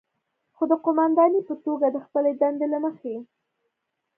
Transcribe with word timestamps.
خو 0.55 0.63
د 0.71 0.73
قوماندانې 0.85 1.41
په 1.47 1.53
توګه 1.65 1.85
د 1.91 1.97
خپلې 2.05 2.31
دندې 2.41 2.65
له 2.73 2.79
مخې، 2.85 3.15